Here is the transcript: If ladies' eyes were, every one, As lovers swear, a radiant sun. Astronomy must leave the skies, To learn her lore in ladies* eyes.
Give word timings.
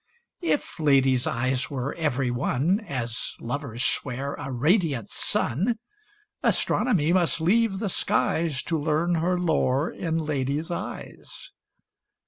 If 0.41 0.79
ladies' 0.79 1.27
eyes 1.27 1.69
were, 1.69 1.93
every 1.93 2.31
one, 2.31 2.79
As 2.79 3.35
lovers 3.39 3.83
swear, 3.85 4.33
a 4.33 4.51
radiant 4.51 5.11
sun. 5.11 5.77
Astronomy 6.41 7.13
must 7.13 7.39
leave 7.39 7.77
the 7.77 7.87
skies, 7.87 8.63
To 8.63 8.79
learn 8.81 9.13
her 9.21 9.37
lore 9.39 9.91
in 9.91 10.17
ladies* 10.17 10.71
eyes. 10.71 11.51